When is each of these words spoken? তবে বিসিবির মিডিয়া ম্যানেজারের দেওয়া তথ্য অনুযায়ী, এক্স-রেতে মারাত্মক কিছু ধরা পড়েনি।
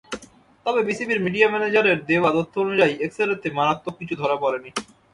তবে 0.65 0.81
বিসিবির 0.83 1.19
মিডিয়া 1.21 1.47
ম্যানেজারের 1.49 1.97
দেওয়া 2.05 2.29
তথ্য 2.33 2.53
অনুযায়ী, 2.59 2.93
এক্স-রেতে 2.97 3.47
মারাত্মক 3.51 3.93
কিছু 3.99 4.15
ধরা 4.15 4.35
পড়েনি। 4.35 4.69